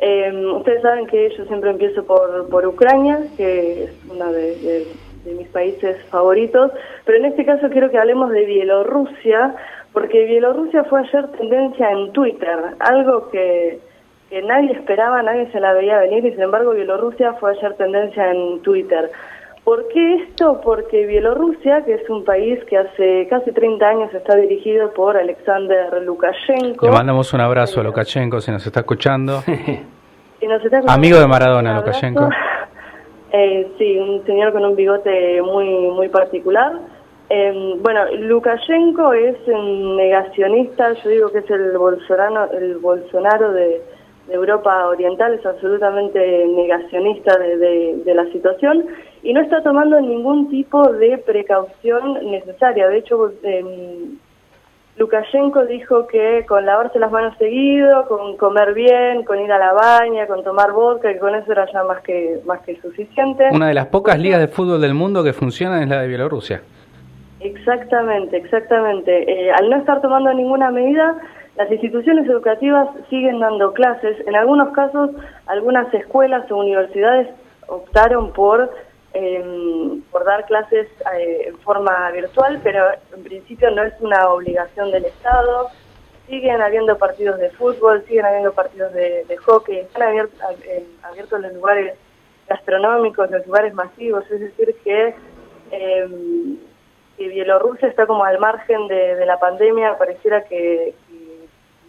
Eh, 0.00 0.32
ustedes 0.56 0.82
saben 0.82 1.06
que 1.06 1.30
yo 1.38 1.44
siempre 1.44 1.70
empiezo 1.70 2.04
por, 2.04 2.48
por 2.48 2.66
Ucrania, 2.66 3.20
que 3.36 3.84
es 3.84 3.92
uno 4.10 4.32
de, 4.32 4.88
mis 5.24 5.48
países 5.48 6.02
favoritos, 6.10 6.72
pero 7.04 7.18
en 7.18 7.26
este 7.26 7.44
caso 7.44 7.68
quiero 7.70 7.90
que 7.90 7.98
hablemos 7.98 8.30
de 8.30 8.44
Bielorrusia, 8.44 9.54
porque 9.92 10.24
Bielorrusia 10.24 10.84
fue 10.84 11.00
ayer 11.00 11.28
tendencia 11.32 11.90
en 11.90 12.12
Twitter, 12.12 12.58
algo 12.80 13.30
que, 13.30 13.78
que 14.30 14.42
nadie 14.42 14.72
esperaba, 14.72 15.22
nadie 15.22 15.50
se 15.52 15.60
la 15.60 15.72
veía 15.72 15.98
venir, 15.98 16.24
y 16.24 16.32
sin 16.32 16.42
embargo 16.42 16.72
Bielorrusia 16.72 17.34
fue 17.34 17.52
ayer 17.52 17.74
tendencia 17.74 18.30
en 18.30 18.60
Twitter. 18.62 19.10
¿Por 19.64 19.86
qué 19.88 20.16
esto? 20.16 20.60
Porque 20.60 21.06
Bielorrusia, 21.06 21.84
que 21.84 21.94
es 21.94 22.10
un 22.10 22.24
país 22.24 22.58
que 22.64 22.78
hace 22.78 23.28
casi 23.30 23.52
30 23.52 23.86
años 23.86 24.12
está 24.12 24.34
dirigido 24.34 24.92
por 24.92 25.16
Alexander 25.16 26.02
Lukashenko. 26.02 26.86
Le 26.86 26.92
mandamos 26.92 27.32
un 27.32 27.42
abrazo 27.42 27.80
a 27.80 27.84
Lukashenko 27.84 28.40
si 28.40 28.50
nos 28.50 28.66
está 28.66 28.80
escuchando. 28.80 29.44
Amigo 30.88 31.18
de 31.18 31.26
Maradona, 31.28 31.76
Lukashenko. 31.76 32.28
Eh, 33.32 33.66
sí, 33.78 33.98
un 33.98 34.24
señor 34.26 34.52
con 34.52 34.64
un 34.64 34.76
bigote 34.76 35.40
muy, 35.40 35.66
muy 35.90 36.08
particular. 36.08 36.72
Eh, 37.30 37.76
bueno, 37.80 38.04
Lukashenko 38.14 39.14
es 39.14 39.36
un 39.46 39.96
negacionista, 39.96 40.92
yo 41.02 41.08
digo 41.08 41.32
que 41.32 41.38
es 41.38 41.50
el 41.50 41.78
Bolsonaro, 41.78 42.52
el 42.52 42.76
Bolsonaro 42.76 43.52
de 43.52 43.80
Europa 44.28 44.86
Oriental 44.86 45.32
es 45.32 45.46
absolutamente 45.46 46.46
negacionista 46.46 47.38
de, 47.38 48.02
la 48.14 48.26
situación 48.32 48.84
y 49.22 49.32
no 49.32 49.40
está 49.40 49.62
tomando 49.62 49.98
ningún 49.98 50.50
tipo 50.50 50.92
de 50.92 51.16
precaución 51.16 52.30
necesaria. 52.30 52.88
De 52.88 52.98
hecho, 52.98 53.32
eh, 53.42 53.64
Lukashenko 54.96 55.64
dijo 55.64 56.06
que 56.06 56.44
con 56.46 56.66
lavarse 56.66 56.98
las 56.98 57.10
manos 57.10 57.36
seguido, 57.38 58.06
con 58.06 58.36
comer 58.36 58.74
bien, 58.74 59.24
con 59.24 59.40
ir 59.40 59.50
a 59.50 59.58
la 59.58 59.72
baña, 59.72 60.26
con 60.26 60.44
tomar 60.44 60.72
vodka, 60.72 61.12
que 61.12 61.18
con 61.18 61.34
eso 61.34 61.50
era 61.50 61.66
ya 61.72 61.82
más 61.84 62.02
que, 62.02 62.40
más 62.44 62.60
que 62.60 62.78
suficiente. 62.80 63.48
Una 63.52 63.68
de 63.68 63.74
las 63.74 63.86
pocas 63.86 64.18
ligas 64.18 64.40
de 64.40 64.48
fútbol 64.48 64.80
del 64.80 64.94
mundo 64.94 65.24
que 65.24 65.32
funcionan 65.32 65.82
es 65.82 65.88
la 65.88 66.02
de 66.02 66.08
Bielorrusia. 66.08 66.62
Exactamente, 67.40 68.36
exactamente. 68.36 69.46
Eh, 69.46 69.50
al 69.50 69.70
no 69.70 69.76
estar 69.76 70.00
tomando 70.02 70.32
ninguna 70.34 70.70
medida, 70.70 71.16
las 71.56 71.70
instituciones 71.70 72.26
educativas 72.26 72.88
siguen 73.10 73.40
dando 73.40 73.72
clases. 73.72 74.16
En 74.26 74.36
algunos 74.36 74.72
casos, 74.74 75.10
algunas 75.46 75.92
escuelas 75.94 76.50
o 76.50 76.56
universidades 76.56 77.28
optaron 77.66 78.32
por, 78.32 78.70
em, 79.14 80.00
por 80.10 80.24
dar 80.24 80.46
clases 80.46 80.88
eh, 81.14 81.44
en 81.48 81.58
forma 81.58 82.10
virtual, 82.10 82.60
pero 82.62 82.86
en 83.14 83.22
principio 83.22 83.70
no 83.70 83.82
es 83.82 83.94
una 84.00 84.28
obligación 84.28 84.90
del 84.90 85.04
Estado. 85.04 85.68
Siguen 86.28 86.62
habiendo 86.62 86.96
partidos 86.98 87.38
de 87.38 87.50
fútbol, 87.50 88.04
siguen 88.06 88.24
habiendo 88.24 88.52
partidos 88.52 88.92
de, 88.92 89.36
hockey, 89.44 89.78
están 89.78 90.02
abiertos, 90.02 91.40
los 91.40 91.52
lugares 91.52 91.94
gastronómicos, 92.48 93.30
los 93.30 93.46
lugares 93.46 93.74
masivos, 93.74 94.24
es 94.30 94.40
decir, 94.40 94.74
que, 94.84 95.14
que 95.70 97.28
Bielorrusia 97.28 97.88
está 97.88 98.06
como 98.06 98.24
al 98.24 98.38
margen 98.38 98.88
de, 98.88 99.26
la 99.26 99.38
pandemia, 99.38 99.98
pareciera 99.98 100.44
que, 100.44 100.94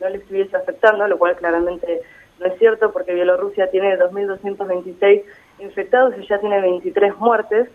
no 0.01 0.09
le 0.09 0.17
estuviese 0.17 0.57
afectando, 0.57 1.07
lo 1.07 1.17
cual 1.17 1.35
claramente 1.37 2.01
no 2.39 2.47
es 2.47 2.57
cierto 2.59 2.91
porque 2.91 3.13
Bielorrusia 3.13 3.69
tiene 3.71 3.97
2.226 3.97 5.23
infectados 5.63 6.13
y 6.17 6.27
ya 6.27 6.39
tiene 6.39 6.61
23 6.61 7.17
muertes. 7.17 7.69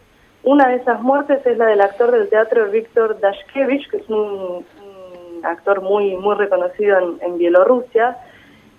Una 0.45 0.69
de 0.69 0.77
esas 0.77 1.01
muertes 1.03 1.45
es 1.45 1.59
la 1.59 1.67
del 1.67 1.81
actor 1.81 2.11
del 2.11 2.29
teatro 2.29 2.71
Víctor 2.71 3.19
Dashkevich, 3.21 3.91
que 3.91 3.97
es 3.99 4.09
un, 4.09 4.65
actor 5.43 5.83
muy 5.83 6.17
muy 6.17 6.35
reconocido 6.35 7.19
en, 7.21 7.39
Bielorrusia. 7.39 8.17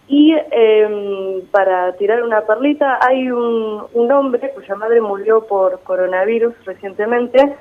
Y 0.08 0.34
em, 0.52 1.46
para 1.52 1.94
tirar 1.94 2.24
una 2.24 2.42
perlita, 2.42 2.98
hay 3.02 3.30
un, 3.30 3.84
un 3.94 4.12
hombre 4.12 4.52
cuya 4.56 4.76
madre 4.76 5.02
murió 5.02 5.46
por 5.46 5.82
coronavirus 5.84 6.54
recientemente, 6.66 7.56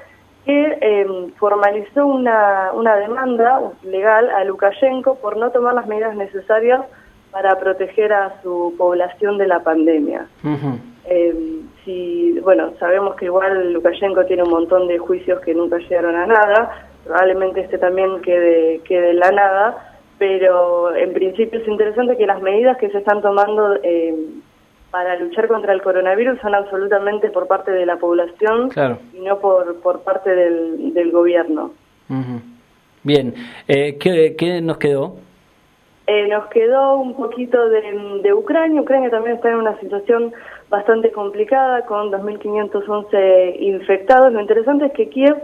que 0.47 0.79
em, 0.81 1.31
formalizó 1.33 2.07
una, 2.07 2.71
una 2.73 2.97
demanda 2.97 3.61
legal 3.83 4.31
a 4.31 4.45
Lukashenko 4.45 5.17
por 5.17 5.37
no 5.37 5.51
tomar 5.51 5.75
las 5.75 5.87
medidas 5.87 6.17
necesarias 6.17 6.81
para 7.31 7.59
proteger 7.59 8.13
a 8.13 8.41
su 8.43 8.75
población 8.79 9.37
de 9.37 9.47
la 9.47 9.61
pandemia. 9.61 10.27
Em, 11.11 11.69
si, 11.85 12.39
bueno, 12.41 12.73
sabemos 12.79 13.17
que 13.17 13.27
igual 13.27 13.73
Lukashenko 13.73 14.27
tiene 14.27 14.43
un 14.43 14.51
montón 14.51 14.87
de 14.89 14.99
juicios 14.99 15.41
que 15.41 15.55
nunca 15.55 15.79
llegaron 15.79 16.15
a 16.17 16.27
nada, 16.27 16.89
probablemente 17.05 17.61
este 17.61 17.79
también 17.79 18.21
quede, 18.21 18.81
quede 18.85 19.11
en 19.11 19.19
la 19.19 19.31
nada, 19.31 19.99
pero 20.19 20.95
en 20.95 21.13
principio 21.15 21.61
es 21.61 21.69
interesante 21.69 22.17
que 22.17 22.27
las 22.27 22.43
medidas 22.43 22.77
que 22.77 22.91
se 22.91 22.99
están 22.99 23.23
tomando 23.23 23.77
eh, 23.83 24.15
para 24.91 25.19
luchar 25.19 25.49
contra 25.49 25.73
el 25.73 25.83
coronavirus 25.83 26.41
son 26.41 26.55
absolutamente 26.55 27.31
por 27.31 27.47
parte 27.47 27.71
de 27.71 27.87
la 27.87 27.97
población 27.97 28.71
y 29.15 29.21
no 29.21 29.39
por, 29.39 29.81
por 29.81 30.01
parte 30.03 30.35
del, 30.35 30.93
del 30.93 31.11
gobierno. 31.11 31.73
Bien, 33.03 33.35
eh, 33.67 33.97
¿qué, 33.99 34.61
nos 34.61 34.79
quedó? 34.79 35.17
Eh, 36.11 36.27
nos 36.27 36.47
quedó 36.47 36.97
un 36.97 37.15
poquito 37.15 37.69
de, 37.69 38.33
Ucrania. 38.33 38.81
Ucrania 38.81 39.11
también 39.11 39.37
está 39.37 39.51
en 39.51 39.57
una 39.57 39.79
situación 39.79 40.33
bastante 40.71 41.13
complicada 41.13 41.85
con 41.85 42.11
2.511 42.11 43.57
infectados. 43.61 44.33
Lo 44.33 44.41
interesante 44.41 44.87
es 44.87 44.93
que 44.93 45.11
Kiev, 45.11 45.37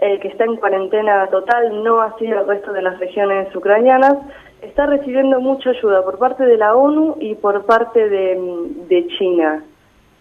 eh, 0.00 0.20
que 0.20 0.28
está 0.28 0.44
en 0.44 0.56
cuarentena 0.56 1.26
total, 1.28 1.82
no 1.82 2.18
sido 2.18 2.42
el 2.42 2.46
resto 2.46 2.74
de 2.74 2.82
las 2.82 2.98
regiones 3.00 3.56
ucranianas 3.56 4.18
está 4.60 4.86
recibiendo 4.86 5.40
mucha 5.40 5.70
ayuda 5.70 6.02
por 6.04 6.18
parte 6.18 6.44
de 6.44 6.56
la 6.56 6.74
ONU 6.76 7.16
y 7.18 7.34
por 7.34 7.64
parte 7.66 8.08
de, 8.08 9.06
China. 9.18 9.64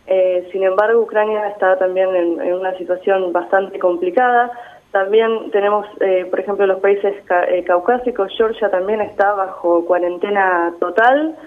Eh, 0.07 0.48
sin 0.51 0.63
embargo, 0.63 1.01
Ucrania 1.01 1.48
está 1.50 1.77
también 1.77 2.15
en, 2.15 2.53
una 2.53 2.75
situación 2.77 3.31
bastante 3.31 3.77
complicada. 3.77 4.51
También 4.91 5.51
tenemos, 5.51 5.88
eh, 6.01 6.25
por 6.29 6.39
ejemplo, 6.39 6.67
los 6.67 6.81
países 6.81 7.15
eh, 7.50 7.63
caucásicos, 7.63 8.33
Georgia 8.36 8.69
también 8.69 9.00
está 9.01 9.33
bajo 9.33 9.86
cuarentena 9.86 10.74
total, 10.79 11.38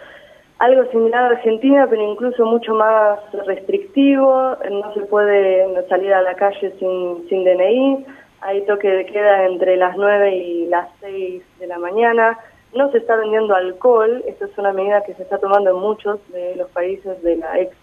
algo 0.58 0.90
similar 0.90 1.24
a 1.24 1.36
Argentina, 1.36 1.86
pero 1.90 2.02
incluso 2.02 2.46
mucho 2.46 2.74
más 2.74 3.18
restrictivo, 3.46 4.56
no 4.70 4.94
se 4.94 5.00
puede 5.02 5.86
salir 5.88 6.14
a 6.14 6.22
la 6.22 6.34
calle 6.34 6.72
sin, 6.78 7.28
sin 7.28 7.44
DNI, 7.44 8.06
hay 8.40 8.64
toque 8.66 8.88
de 8.88 9.06
queda 9.06 9.44
entre 9.44 9.76
las 9.76 9.96
9 9.96 10.36
y 10.36 10.66
las 10.66 10.88
6 11.00 11.42
de 11.58 11.66
la 11.66 11.78
mañana, 11.78 12.38
no 12.74 12.90
se 12.92 12.98
está 12.98 13.16
vendiendo 13.16 13.54
alcohol, 13.54 14.22
esto 14.26 14.46
es 14.46 14.56
una 14.56 14.72
medida 14.72 15.02
que 15.02 15.14
se 15.14 15.22
está 15.22 15.38
tomando 15.38 15.70
en 15.70 15.76
muchos 15.76 16.18
de 16.32 16.56
los 16.56 16.70
países 16.70 17.22
de 17.22 17.36
la 17.36 17.60
ex 17.60 17.76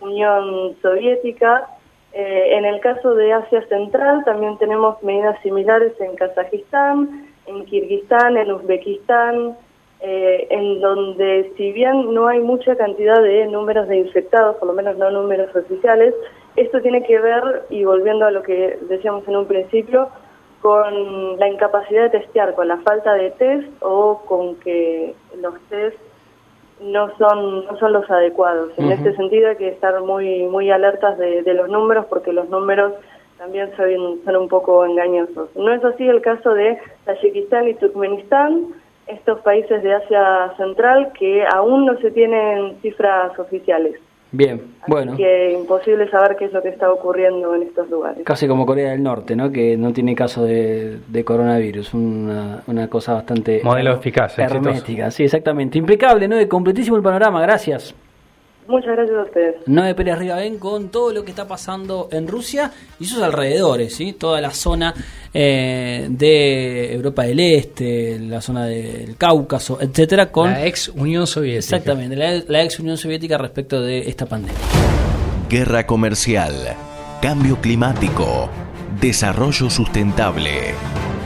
Unión 0.00 0.76
Soviética, 0.82 1.68
eh, 2.14 2.56
en 2.56 2.64
el 2.64 2.80
caso 2.80 3.14
de 3.14 3.32
Asia 3.32 3.66
Central 3.68 4.22
también 4.24 4.58
tenemos 4.58 5.02
medidas 5.02 5.40
similares 5.42 5.92
en 6.00 6.14
Kazajistán, 6.16 7.26
en 7.46 7.64
Kirguistán, 7.64 8.36
en 8.36 8.52
Uzbekistán, 8.52 9.56
eh, 10.00 10.46
en 10.50 10.80
donde 10.80 11.52
si 11.56 11.72
bien 11.72 12.12
no 12.12 12.28
hay 12.28 12.40
mucha 12.40 12.76
cantidad 12.76 13.22
de 13.22 13.46
números 13.46 13.88
de 13.88 13.98
infectados, 13.98 14.56
por 14.56 14.68
lo 14.68 14.74
menos 14.74 14.98
no 14.98 15.10
números 15.10 15.54
oficiales, 15.56 16.14
esto 16.56 16.82
tiene 16.82 17.02
que 17.02 17.18
ver, 17.18 17.62
y 17.70 17.84
volviendo 17.84 18.26
a 18.26 18.30
lo 18.30 18.42
que 18.42 18.78
decíamos 18.88 19.26
en 19.26 19.36
un 19.36 19.46
principio, 19.46 20.08
con 20.60 21.38
la 21.38 21.48
incapacidad 21.48 22.10
de 22.10 22.18
testear, 22.20 22.54
con 22.54 22.68
la 22.68 22.78
falta 22.78 23.14
de 23.14 23.30
test 23.32 23.68
o 23.80 24.22
con 24.26 24.56
que 24.56 25.14
los 25.40 25.54
test 25.70 25.98
no 26.82 27.16
son 27.16 27.64
no 27.66 27.76
son 27.78 27.92
los 27.92 28.10
adecuados. 28.10 28.72
En 28.78 28.92
este 28.92 29.14
sentido 29.16 29.50
hay 29.50 29.56
que 29.56 29.68
estar 29.68 30.00
muy 30.02 30.44
muy 30.44 30.70
alertas 30.70 31.18
de, 31.18 31.42
los 31.54 31.68
números 31.68 32.06
porque 32.06 32.32
los 32.32 32.48
números 32.48 32.92
también 33.38 33.70
son, 33.76 34.20
son 34.24 34.36
un 34.36 34.48
poco 34.48 34.84
engañosos. 34.84 35.54
No 35.56 35.72
es 35.72 35.84
así 35.84 36.08
el 36.08 36.20
caso 36.20 36.54
de 36.54 36.78
Tayikistán 37.04 37.68
y 37.68 37.74
Turkmenistán, 37.74 38.68
estos 39.06 39.40
países 39.40 39.82
de 39.82 39.94
Asia 39.94 40.52
Central 40.56 41.12
que 41.18 41.44
aún 41.52 41.86
no 41.86 41.98
se 41.98 42.10
tienen 42.10 42.78
cifras 42.82 43.36
oficiales. 43.38 44.00
Bien, 44.34 44.62
bueno. 44.86 45.14
que 45.14 45.52
imposible 45.52 46.08
saber 46.10 46.36
qué 46.36 46.46
es 46.46 46.52
lo 46.52 46.62
que 46.62 46.70
está 46.70 46.90
ocurriendo 46.90 47.54
en 47.54 47.64
estos 47.64 47.90
lugares. 47.90 48.24
Casi 48.24 48.48
como 48.48 48.64
Corea 48.64 48.92
del 48.92 49.02
Norte, 49.02 49.36
¿no? 49.36 49.52
Que 49.52 49.76
no 49.76 49.92
tiene 49.92 50.14
caso 50.14 50.44
de, 50.44 51.22
coronavirus, 51.24 51.92
una, 51.92 52.62
una, 52.66 52.88
cosa 52.88 53.12
bastante... 53.12 53.60
Modelo 53.62 53.92
eficaz, 53.92 54.38
hermética, 54.38 55.10
sí, 55.10 55.24
exactamente. 55.24 55.76
Impecable, 55.76 56.28
¿no? 56.28 56.36
Completísimo 56.48 56.96
el 56.96 57.02
panorama, 57.02 57.42
gracias. 57.42 57.94
Muchas 58.68 58.96
gracias 58.96 59.16
a 59.18 59.22
ustedes. 59.22 59.56
Noé 59.66 59.94
Pérez 59.94 60.18
ven 60.18 60.58
con 60.58 60.88
todo 60.90 61.12
lo 61.12 61.24
que 61.24 61.30
está 61.30 61.48
pasando 61.48 62.08
en 62.12 62.28
Rusia 62.28 62.70
y 63.00 63.04
sus 63.04 63.20
alrededores, 63.20 63.94
¿sí? 63.94 64.12
Toda 64.12 64.40
la 64.40 64.50
zona 64.50 64.94
eh, 65.34 66.06
de 66.08 66.94
Europa 66.94 67.24
del 67.24 67.40
Este, 67.40 68.18
la 68.20 68.40
zona 68.40 68.66
del 68.66 69.16
Cáucaso, 69.16 69.78
etcétera, 69.80 70.30
con 70.30 70.50
la 70.50 70.64
ex 70.66 70.88
Unión 70.88 71.26
Soviética. 71.26 71.76
Exactamente, 71.76 72.16
la, 72.16 72.62
ex 72.62 72.78
Unión 72.78 72.96
Soviética 72.96 73.36
respecto 73.36 73.80
de 73.82 74.08
esta 74.08 74.26
pandemia. 74.26 74.58
Guerra 75.48 75.86
comercial, 75.86 76.54
cambio 77.20 77.60
climático, 77.60 78.48
desarrollo 79.00 79.70
sustentable, 79.70 80.74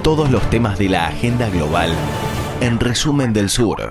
todos 0.02 0.30
los 0.30 0.48
temas 0.48 0.78
de 0.78 0.88
la 0.88 1.08
agenda 1.08 1.50
global 1.50 1.92
en 2.60 2.80
resumen 2.80 3.32
del 3.32 3.50
sur. 3.50 3.82